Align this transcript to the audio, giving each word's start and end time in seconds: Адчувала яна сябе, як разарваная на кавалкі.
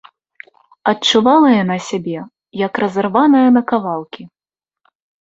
Адчувала 0.91 1.49
яна 1.63 1.77
сябе, 1.89 2.19
як 2.65 2.83
разарваная 2.87 3.47
на 3.59 3.67
кавалкі. 3.75 4.23